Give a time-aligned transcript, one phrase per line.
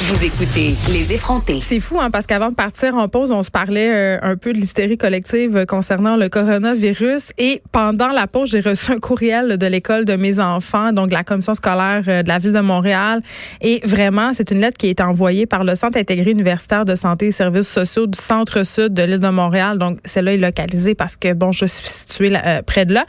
[0.00, 1.58] vous écoutez Les effrontés.
[1.60, 4.52] C'est fou, hein, parce qu'avant de partir en pause, on se parlait euh, un peu
[4.52, 7.32] de l'hystérie collective euh, concernant le coronavirus.
[7.36, 11.24] Et pendant la pause, j'ai reçu un courriel de l'école de mes enfants, donc la
[11.24, 13.22] commission scolaire euh, de la ville de Montréal.
[13.60, 17.26] Et vraiment, c'est une lettre qui été envoyée par le Centre intégré universitaire de santé
[17.26, 19.78] et services sociaux du centre-sud de l'île de Montréal.
[19.78, 22.32] Donc, celle-là est localisée parce que, bon, je suis située
[22.66, 23.04] près de là.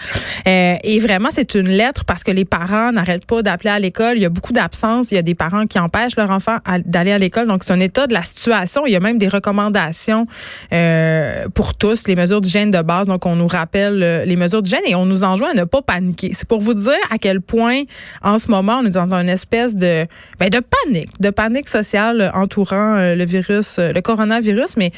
[0.45, 4.13] et vraiment, c'est une lettre parce que les parents n'arrêtent pas d'appeler à l'école.
[4.15, 5.11] Il y a beaucoup d'absences.
[5.11, 7.47] Il y a des parents qui empêchent leur enfant à d'aller à l'école.
[7.47, 8.85] Donc, c'est un état de la situation.
[8.85, 10.27] Il y a même des recommandations
[10.73, 13.07] euh, pour tous, les mesures d'hygiène de base.
[13.07, 15.81] Donc, on nous rappelle euh, les mesures d'hygiène et on nous enjoint à ne pas
[15.81, 16.31] paniquer.
[16.33, 17.83] C'est pour vous dire à quel point,
[18.23, 20.05] en ce moment, on est dans une espèce de,
[20.39, 24.77] ben, de panique, de panique sociale entourant euh, le virus, le coronavirus.
[24.77, 24.91] Mais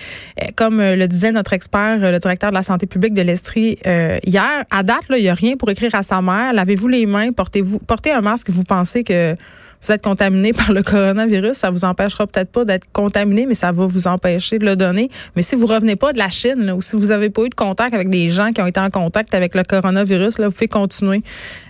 [0.55, 3.77] comme le disait notre expert, le directeur de la santé publique de l'Estrie
[4.26, 6.54] hier, à date, là, il n'y a rien pour écrire à sa mère.
[6.54, 8.49] Lavez-vous les mains, portez-vous, portez un masque.
[8.49, 9.35] Vous pensez que
[9.82, 13.71] vous êtes contaminé par le coronavirus, ça vous empêchera peut-être pas d'être contaminé, mais ça
[13.71, 15.10] va vous empêcher de le donner.
[15.35, 17.55] Mais si vous revenez pas de la Chine, ou si vous avez pas eu de
[17.55, 20.68] contact avec des gens qui ont été en contact avec le coronavirus, là, vous pouvez
[20.68, 21.23] continuer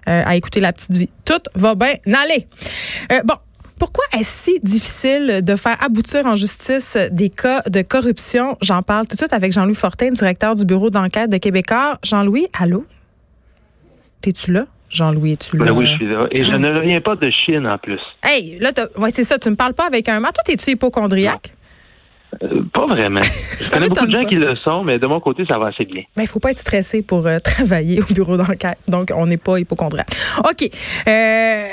[0.07, 1.09] euh, à écouter la petite vie.
[1.25, 2.47] Tout va bien aller.
[3.11, 3.35] Euh, bon.
[3.79, 8.55] Pourquoi est-ce si difficile de faire aboutir en justice des cas de corruption?
[8.61, 11.97] J'en parle tout de suite avec Jean-Louis Fortin, directeur du bureau d'enquête de Québécois.
[12.03, 12.85] Jean-Louis, allô?
[14.21, 14.67] T'es-tu là?
[14.91, 15.73] Jean-Louis, es-tu là?
[15.73, 16.27] oui, je suis là.
[16.31, 17.99] Et je ne reviens pas de Chine en plus.
[18.23, 20.31] Hey, là, ouais, c'est ça, tu me parles pas avec un mât.
[20.31, 21.53] Toi, es-tu hypochondriaque?
[22.43, 23.21] Euh, pas vraiment.
[23.59, 25.85] Je connais beaucoup de gens qui le sont, mais de mon côté, ça va assez
[25.85, 26.03] bien.
[26.15, 28.77] Mais il faut pas être stressé pour euh, travailler au bureau d'enquête.
[28.87, 30.09] Donc, on n'est pas hypochondriaque.
[30.39, 30.69] OK.
[31.07, 31.63] Euh,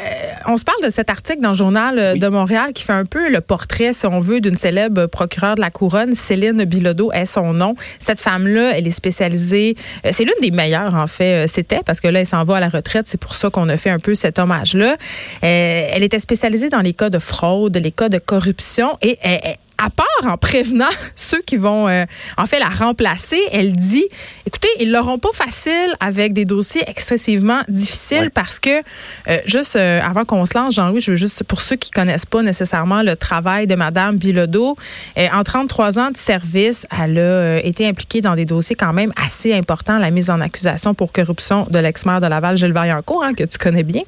[0.47, 3.31] on se parle de cet article dans le journal de Montréal qui fait un peu
[3.31, 6.15] le portrait, si on veut, d'une célèbre procureure de la couronne.
[6.15, 7.75] Céline Bilodeau est son nom.
[7.99, 9.77] Cette femme-là, elle est spécialisée.
[10.11, 11.47] c'est l'une des meilleures, en fait.
[11.49, 13.07] C'était parce que là, elle s'en va à la retraite.
[13.09, 14.97] C'est pour ça qu'on a fait un peu cet hommage-là.
[15.43, 19.91] elle était spécialisée dans les cas de fraude, les cas de corruption et elle, à
[19.91, 22.05] part en prévenant ceux qui vont euh,
[22.37, 24.05] en fait la remplacer, elle dit
[24.47, 28.83] écoutez, ils l'auront pas facile avec des dossiers excessivement difficiles parce que
[29.29, 32.27] euh, juste euh, avant qu'on se lance, Jean-Louis, je veux juste pour ceux qui connaissent
[32.27, 34.77] pas nécessairement le travail de madame Bilodeau,
[35.17, 39.55] en 33 ans de service, elle a été impliquée dans des dossiers quand même assez
[39.55, 43.45] importants, la mise en accusation pour corruption de l'ex-maire de Laval Gilles Vaillancourt hein, que
[43.45, 44.03] tu connais bien.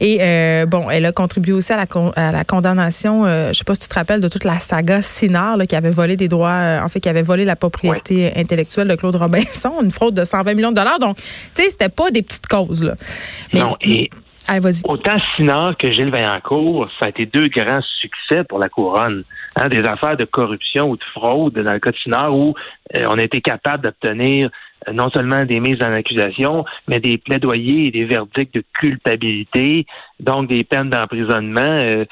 [0.00, 0.18] Et
[0.66, 3.88] bon, elle a contribué aussi à la, à la condamnation, je sais pas si tu
[3.88, 7.00] te rappelles de toute la saga Sinard qui avait volé des droits, euh, en fait,
[7.00, 10.76] qui avait volé la propriété intellectuelle de Claude Robinson, une fraude de 120 millions de
[10.76, 10.98] dollars.
[10.98, 12.84] Donc, tu sais, c'était pas des petites causes.
[12.84, 12.94] Là.
[13.52, 14.10] non, et
[14.84, 19.24] autant Sinard que Gilles Vaillancourt, ça a été deux grands succès pour la couronne.
[19.56, 22.54] Hein, des affaires de corruption ou de fraude dans le cas de Sinard où
[22.94, 24.50] euh, on a été capable d'obtenir
[24.92, 29.86] non seulement des mises en accusation, mais des plaidoyers et des verdicts de culpabilité,
[30.20, 32.04] donc des peines d'emprisonnement.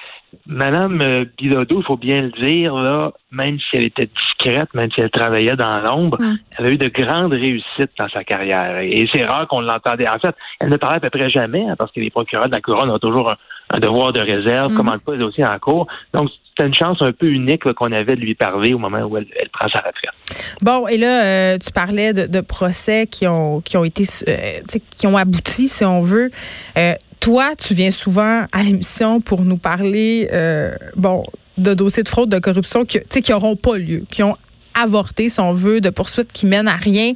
[0.47, 4.91] Madame euh, Bilodeau, il faut bien le dire, là, même si elle était discrète, même
[4.93, 6.19] si elle travaillait dans l'ombre,
[6.59, 8.79] elle a eu de grandes réussites dans sa carrière.
[8.81, 10.09] Et c'est rare qu'on l'entendait.
[10.09, 12.55] En fait, elle ne parlait à peu près jamais, hein, parce que les procureurs de
[12.55, 13.37] la couronne ont toujours un,
[13.81, 14.77] devoir de réserve, mm.
[14.77, 15.87] comment pas les dossiers en cours.
[16.13, 19.17] Donc, c'était une chance un peu unique qu'on avait de lui parler au moment où
[19.17, 20.11] elle, prend sa retraite.
[20.63, 24.61] Bon, et là, euh, tu parlais de, procès qui ont qui ont été euh,
[24.97, 26.31] qui ont abouti, si on veut
[27.25, 31.25] toi, tu viens souvent à l'émission pour nous parler, euh, bon,
[31.57, 34.37] de dossiers de fraude, de corruption qui, qui n'auront pas lieu, qui ont
[34.75, 37.15] avorté, si on veut, de poursuites qui mènent à rien.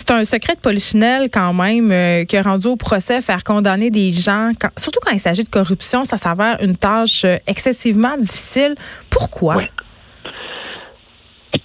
[0.00, 3.90] C'est un secret de polichinelle quand même euh, qui a rendu au procès faire condamner
[3.90, 8.76] des gens, surtout quand il s'agit de corruption, ça s'avère une tâche euh, excessivement difficile.
[9.10, 9.56] Pourquoi?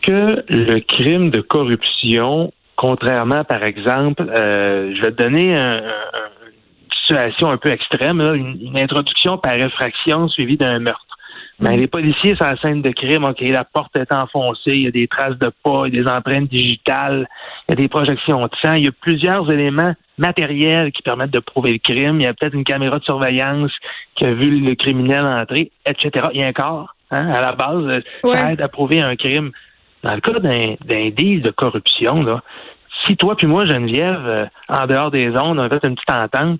[0.01, 5.81] Que le crime de corruption, contrairement par exemple, je vais te donner un
[7.05, 11.14] situation un peu extrême, une, introduction par effraction suivie d'un meurtre.
[11.59, 11.79] Mais mm.
[11.79, 14.91] les policiers sur la scène de crime, OK, la porte est enfoncée, il y a
[14.91, 17.27] des traces de pas, il y a des empreintes digitales,
[17.67, 21.31] il y a des projections de sang, il y a plusieurs éléments matériels qui permettent
[21.31, 22.19] de prouver le crime.
[22.19, 23.71] Il y a peut-être une caméra de surveillance
[24.15, 26.27] qui a vu le criminel entrer, etc.
[26.33, 29.51] Il y a un corps, hein, à la base, ça aide à prouver un crime.
[30.03, 32.43] Dans le cas d'un de corruption, là,
[33.05, 36.11] si toi puis moi, Geneviève, euh, en dehors des ondes, on a fait une petite
[36.11, 36.59] entente,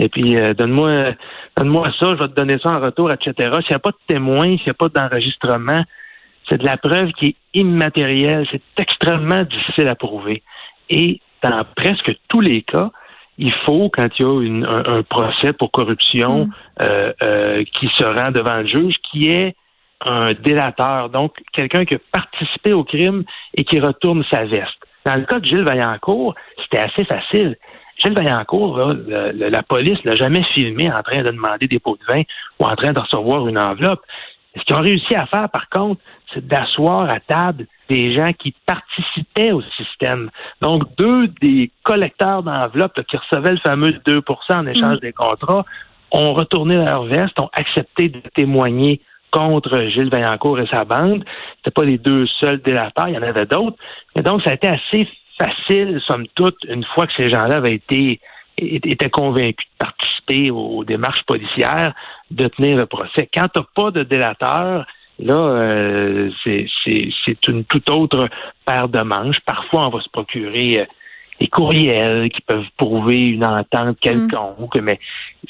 [0.00, 1.12] et puis, euh, donne-moi
[1.56, 3.32] donne-moi ça, je vais te donner ça en retour, etc.
[3.36, 5.82] S'il n'y a pas de témoin, s'il n'y a pas d'enregistrement,
[6.48, 8.46] c'est de la preuve qui est immatérielle.
[8.50, 10.42] C'est extrêmement difficile à prouver.
[10.88, 12.90] Et dans presque tous les cas,
[13.38, 16.50] il faut, quand il y a un, procès pour corruption mm.
[16.82, 19.54] euh, euh, qui se rend devant le juge, qui est
[20.06, 23.24] un délateur, donc quelqu'un qui a participé au crime
[23.54, 24.78] et qui retourne sa veste.
[25.04, 27.56] Dans le cas de Gilles Vaillancourt, c'était assez facile.
[27.98, 32.14] Gilles Vaillancourt, là, la police l'a jamais filmé en train de demander des pots de
[32.14, 32.22] vin
[32.60, 34.02] ou en train de recevoir une enveloppe.
[34.56, 36.00] Ce qu'ils ont réussi à faire, par contre,
[36.32, 40.30] c'est d'asseoir à table des gens qui participaient au système.
[40.60, 45.00] Donc, deux des collecteurs d'enveloppes qui recevaient le fameux 2% en échange mm.
[45.00, 45.64] des contrats
[46.10, 49.00] ont retourné leur veste, ont accepté de témoigner
[49.30, 51.24] contre Gilles Vaillancourt et sa bande.
[51.56, 53.76] C'était pas les deux seuls délateurs, il y en avait d'autres.
[54.16, 55.08] Et donc, ça a été assez
[55.40, 58.20] facile, somme toute, une fois que ces gens-là avaient été
[58.60, 61.94] étaient convaincus de participer aux démarches policières,
[62.30, 63.28] de tenir le procès.
[63.32, 64.84] Quand tu pas de délateur,
[65.20, 68.28] là, euh, c'est une toute autre
[68.64, 69.40] paire de manches.
[69.46, 70.84] Parfois, on va se procurer euh,
[71.40, 74.00] des courriels qui peuvent prouver une entente mm.
[74.00, 74.98] quelconque, mais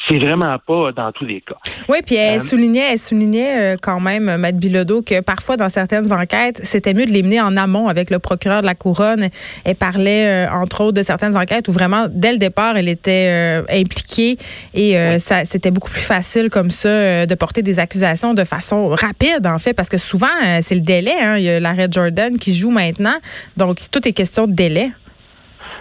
[0.09, 1.57] c'est vraiment pas dans tous les cas.
[1.89, 5.69] Oui, puis elle euh, soulignait, elle soulignait euh, quand même, Maître Bilodeau, que parfois dans
[5.69, 9.29] certaines enquêtes, c'était mieux de les mener en amont avec le procureur de la couronne.
[9.65, 13.65] Elle parlait euh, entre autres de certaines enquêtes où vraiment dès le départ, elle était
[13.71, 14.37] impliquée
[14.75, 19.47] et ça c'était beaucoup plus facile comme ça de porter des accusations de façon rapide
[19.47, 20.27] en fait, parce que souvent
[20.61, 21.15] c'est le délai.
[21.21, 21.37] Hein.
[21.39, 23.17] Il y a l'arrêt Jordan qui joue maintenant,
[23.57, 24.91] donc tout est question de délai.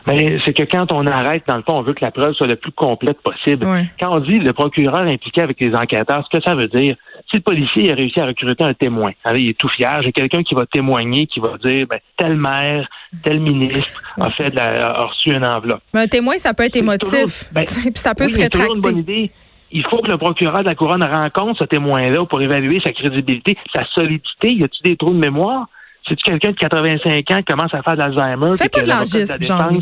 [0.08, 2.48] Mais c'est que quand on arrête, dans le fond, on veut que la preuve soit
[2.48, 3.68] le plus complète possible.
[4.00, 6.96] Quand on dit le procureur impliqué avec les enquêteurs, ce que ça veut dire,
[7.30, 10.44] si le policier a réussi à recruter un témoin, il est tout fier, j'ai quelqu'un
[10.44, 12.88] qui va témoigner, qui va dire, ben, tel maire,
[13.24, 15.82] tel ministre a fait de la, a reçu une enveloppe.
[15.94, 18.74] Mais un témoin, ça peut être émotif, ben, puis ça peut se rétracter.
[18.74, 19.32] une bonne idée
[19.72, 23.58] il faut que le procureur de la couronne rencontre ce témoin-là pour évaluer sa crédibilité,
[23.74, 24.54] sa solidité.
[24.54, 25.68] Y a-t-il des trous de mémoire?
[26.08, 28.52] C'est quelqu'un de 85 ans qui commence à faire de l'Alzheimer.
[28.56, 29.80] C'est pas de l'agisme, jean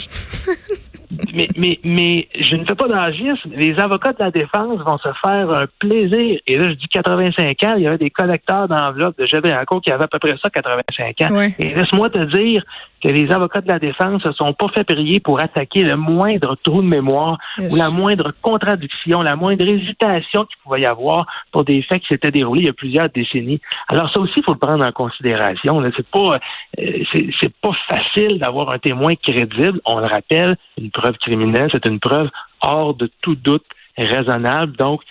[1.34, 3.50] mais, mais, mais je ne fais pas d'agisme.
[3.56, 6.40] Les avocats de la défense vont se faire un plaisir.
[6.48, 9.92] Et là, je dis 85 ans, il y avait des collecteurs d'enveloppes de encore qui
[9.92, 11.42] avaient à peu près ça, 85 ans.
[11.60, 12.64] Et laisse-moi te dire
[13.06, 16.58] que les avocats de la défense ne sont pas fait prier pour attaquer le moindre
[16.64, 21.64] trou de mémoire ou la moindre contradiction, la moindre hésitation qu'il pouvait y avoir pour
[21.64, 23.62] des faits qui s'étaient déroulés il y a plusieurs décennies.
[23.90, 25.84] Alors ça aussi, il faut le prendre en considération.
[25.96, 26.40] C'est pas,
[26.80, 27.04] euh,
[27.40, 29.80] c'est pas facile d'avoir un témoin crédible.
[29.86, 32.30] On le rappelle, une preuve criminelle, c'est une preuve
[32.62, 33.66] hors de tout doute
[33.98, 34.76] raisonnable.
[34.78, 35.02] Donc,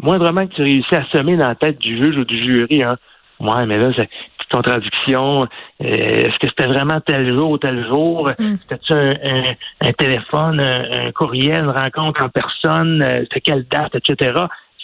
[0.00, 2.96] moindrement que tu réussis à semer dans la tête du juge ou du jury, hein,
[3.40, 4.08] ouais, mais là, c'est
[4.50, 5.42] contradiction.
[5.42, 8.30] Euh, est-ce que c'était vraiment tel jour ou tel jour?
[8.38, 8.56] Mm.
[8.62, 13.02] C'était-tu un, téléphone, un, courriel, une rencontre en personne?
[13.02, 14.32] Euh, c'était quelle date, etc.?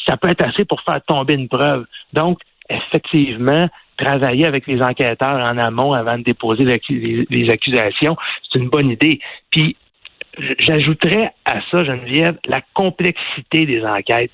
[0.07, 1.85] Ça peut être assez pour faire tomber une preuve.
[2.13, 3.63] Donc, effectivement,
[3.97, 8.17] travailler avec les enquêteurs en amont avant de déposer les accusations,
[8.53, 9.21] c'est une bonne idée.
[9.51, 9.77] Puis,
[10.59, 14.31] J'ajouterais à ça, Geneviève, la complexité des enquêtes.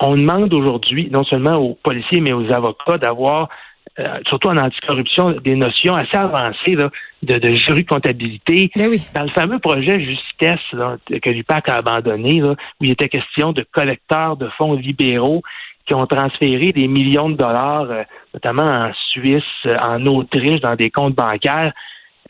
[0.00, 3.48] On demande aujourd'hui, non seulement aux policiers, mais aux avocats, d'avoir,
[3.98, 6.76] euh, surtout en anticorruption, des notions assez avancées
[7.22, 8.70] de, de jury de comptabilité.
[8.76, 13.64] Ben Dans le fameux projet Justesse que l'UPAC a abandonné, où il était question de
[13.72, 15.42] collecteurs de fonds libéraux
[15.86, 18.02] qui ont transféré des millions de dollars, euh,
[18.34, 19.44] notamment en Suisse,
[19.80, 21.72] en Autriche, dans des comptes bancaires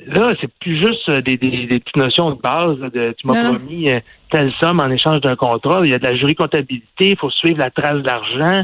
[0.04, 2.78] Là, c'est plus juste euh, des, petites notions de base.
[2.92, 5.80] de, tu m'as promis euh, telle somme en échange d'un contrat.
[5.84, 8.62] Il y a de la jury comptabilité, il faut suivre la trace d'argent.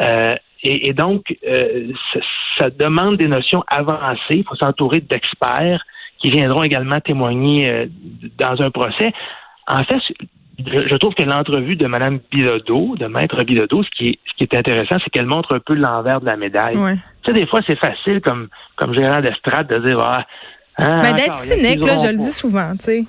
[0.00, 1.24] Euh, et, donc,
[2.58, 4.18] ça, demande des notions avancées.
[4.30, 5.82] Il faut s'entourer d'experts
[6.18, 7.88] qui viendront également témoigner
[8.38, 9.12] dans un procès.
[9.66, 10.00] En fait,
[10.66, 14.44] je, trouve que l'entrevue de Mme Bilodeau, de Maître Bilodeau, ce qui est, ce qui
[14.44, 16.76] est intéressant, c'est qu'elle montre un peu l'envers de la médaille.
[17.22, 20.26] Tu sais, des fois, c'est facile comme, comme gérant d'estrade de dire, ah,
[20.76, 23.04] ah, ben, d'être cynique, là, je le dis souvent, tu sais.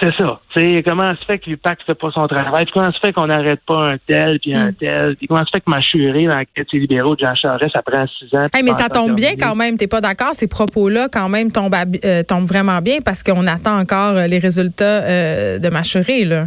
[0.00, 0.40] C'est ça.
[0.54, 2.66] sais, comment se fait que l'UPAC ne fait pas son travail?
[2.72, 4.74] comment se fait qu'on n'arrête pas un tel, puis un mm.
[4.74, 5.16] tel?
[5.16, 7.82] Puis comment se fait que ma chérie dans la quête libéraux de Jean Charest, ça
[7.82, 8.48] prend six ans?
[8.52, 9.76] mais ça tombe bien quand même.
[9.76, 10.34] T'es pas d'accord?
[10.34, 14.38] Ces propos-là, quand même, tombent, euh, tombent vraiment bien parce qu'on attend encore euh, les
[14.38, 15.82] résultats euh, de ma
[16.26, 16.46] là.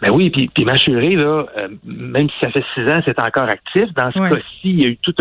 [0.00, 1.46] Ben oui, puis, puis là,
[1.84, 3.92] même si ça fait six ans, c'est encore actif.
[3.94, 5.14] Dans ce cas-ci, il y a eu tout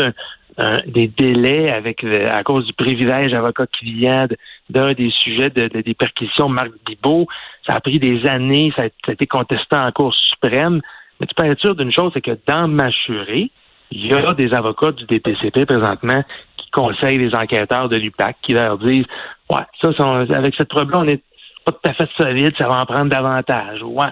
[0.58, 4.28] un, des délais avec à cause du privilège avocat-client
[4.72, 7.28] d'un des sujets de, des perquisitions de Marc Bibot.
[7.68, 10.82] Ça a pris des années, ça a, été contesté en Cour suprême.
[11.20, 13.52] Mais tu peux être sûr d'une chose, c'est que dans Machuré,
[13.92, 16.24] il y a des avocats du DPCP présentement
[16.58, 19.06] qui conseillent les enquêteurs de l'UPAC, qui leur disent
[19.50, 19.90] Ouais, ça,
[20.36, 21.22] avec cette preuve-là, on n'est
[21.66, 23.84] pas tout à fait solide, ça va en prendre davantage.
[23.84, 24.08] Ouais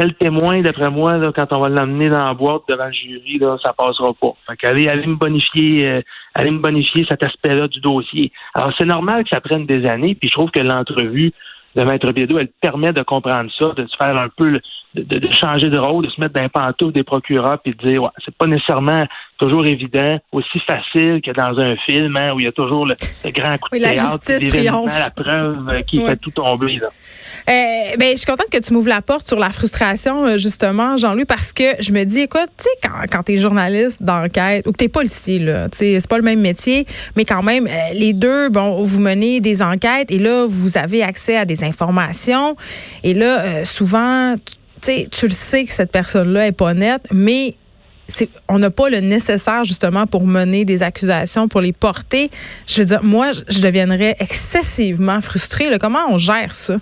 [0.00, 3.38] tel témoin, d'après moi, là, quand on va l'emmener dans la boîte devant le jury,
[3.38, 4.32] là, ça passera pas.
[4.46, 6.00] Fait qu'allez, allez me bonifier, euh,
[6.34, 8.32] allez me bonifier cet aspect-là du dossier.
[8.54, 11.32] Alors, c'est normal que ça prenne des années, puis je trouve que l'entrevue
[11.76, 14.54] de Maître Biedou, elle permet de comprendre ça, de se faire un peu,
[14.94, 18.02] de, de, changer de rôle, de se mettre dans les des procureurs, puis de dire,
[18.02, 19.04] ouais, c'est pas nécessairement
[19.40, 22.94] toujours évident, aussi facile que dans un film hein, où il y a toujours le,
[23.30, 24.98] grand coup de oui, la justice triomphe.
[24.98, 26.76] la preuve euh, qui fait tout tomber.
[26.76, 26.88] Là.
[27.48, 30.98] Euh, ben, je suis contente que tu m'ouvres la porte sur la frustration, euh, justement,
[30.98, 34.66] Jean-Louis, parce que je me dis, écoute, tu sais, quand, quand tu es journaliste d'enquête
[34.66, 37.66] ou que tu policier, là, tu sais, c'est pas le même métier, mais quand même,
[37.94, 42.56] les deux, bon, vous menez des enquêtes et là, vous avez accès à des informations.
[43.02, 47.54] Et là, souvent, tu sais, tu le sais que cette personne-là est pas nette, mais
[48.48, 52.30] on n'a pas le nécessaire justement pour mener des accusations, pour les porter.
[52.66, 55.66] Je veux dire, moi, je deviendrais excessivement frustrée.
[55.78, 56.76] Comment on gère ça?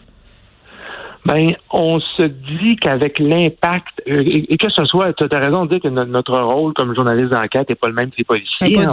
[1.28, 5.70] Ben, on se dit qu'avec l'impact, euh, et, que ce soit, tu as raison de
[5.76, 8.70] dire que notre, rôle comme journaliste d'enquête n'est pas le même que les policiers.
[8.70, 8.88] Ben,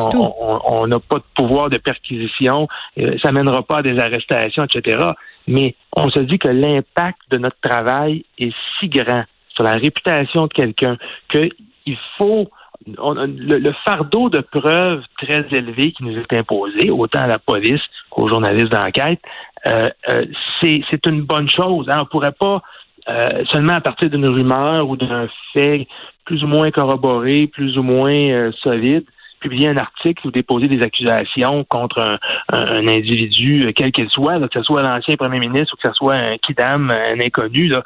[0.67, 2.67] on n'a pas de pouvoir de perquisition,
[2.99, 5.11] euh, ça mènera pas à des arrestations, etc.
[5.47, 9.23] Mais on se dit que l'impact de notre travail est si grand
[9.53, 10.97] sur la réputation de quelqu'un
[11.29, 11.49] que
[11.85, 12.49] il faut
[12.85, 18.27] le, fardeau de preuves très élevé qui nous est imposé, autant à la police qu'aux
[18.27, 19.21] journalistes d'enquête,
[19.67, 20.25] euh, euh,
[20.61, 21.87] c'est une bonne chose.
[21.89, 21.97] Hein.
[21.97, 22.61] On ne pourrait pas
[23.09, 25.87] euh, seulement à partir d'une rumeur ou d'un fait
[26.25, 29.05] plus ou moins corroboré, plus ou moins solide,
[29.39, 32.17] publier un article ou déposer des accusations contre un,
[32.51, 36.15] un, individu, quel qu'il soit, que ce soit l'ancien premier ministre ou que ce soit
[36.15, 37.67] un kidam, un inconnu.
[37.67, 37.83] Là.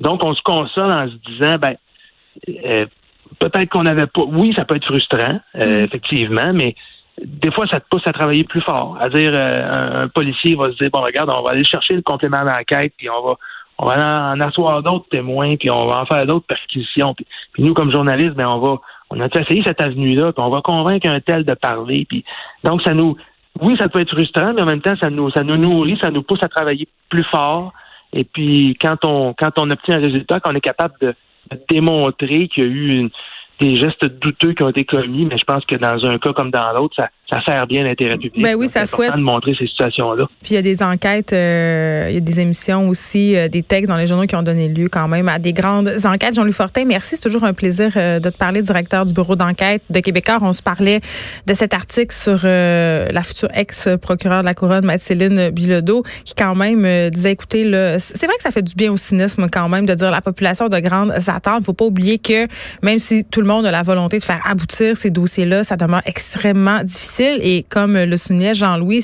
[0.00, 1.76] donc, on se console en se disant, ben,
[3.48, 4.22] peut-être qu'on n'avait pas.
[4.26, 5.84] Oui, ça peut être frustrant, euh, mm.
[5.84, 6.74] effectivement, mais
[7.22, 8.96] des fois, ça te pousse à travailler plus fort.
[9.00, 12.02] À dire, euh, un, policier va se dire, bon, regarde, on va aller chercher le
[12.02, 13.34] complément d'enquête, puis on va,
[13.78, 17.14] on va en, asseoir d'autres témoins, puis on va en faire d'autres perquisitions.
[17.14, 17.26] Puis,
[17.58, 18.80] nous, comme journalistes, ben, on va,
[19.10, 22.06] on a essayé cette avenue-là, puis on va convaincre un tel de parler.
[22.08, 22.24] Puis,
[22.64, 23.16] donc, ça nous,
[23.60, 26.10] oui, ça peut être frustrant, mais en même temps, ça nous, ça nous nourrit, ça
[26.10, 27.72] nous pousse à travailler plus fort.
[28.14, 31.14] Et puis, quand on, quand on obtient un résultat, qu'on est capable de,
[31.68, 33.10] démontrer qu'il y a eu une,
[33.62, 36.50] des gestes douteux qui ont été commis, mais je pense que dans un cas comme
[36.50, 38.42] dans l'autre, ça, ça sert bien l'intérêt public.
[38.42, 39.14] Ben oui, ça fouette.
[39.14, 40.26] de montrer ces situations-là.
[40.42, 43.62] Puis il y a des enquêtes, euh, il y a des émissions aussi, euh, des
[43.62, 46.34] textes dans les journaux qui ont donné lieu quand même à des grandes enquêtes.
[46.34, 47.16] Jean-Louis Fortin, merci.
[47.16, 50.38] C'est toujours un plaisir euh, de te parler, directeur du bureau d'enquête de Québécois.
[50.42, 51.00] On se parlait
[51.46, 57.10] de cet article sur la future ex-procureure de la Couronne, Mathilde Bilodeau, qui quand même
[57.10, 57.64] disait, écoutez,
[57.98, 60.68] c'est vrai que ça fait du bien au cynisme quand même de dire la population
[60.68, 61.60] de grandes attentes.
[61.60, 62.46] Il faut pas oublier que
[62.82, 66.02] même si tout le monde a la volonté de faire aboutir ces dossiers-là, ça demeure
[66.06, 67.40] extrêmement difficile.
[67.42, 69.00] Et comme le soulignait Jean-Louis,